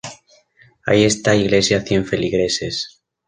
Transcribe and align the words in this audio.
Hay 0.87 1.03
esta 1.03 1.35
iglesia 1.35 1.83
cien 1.83 2.07
feligreses. 2.07 3.03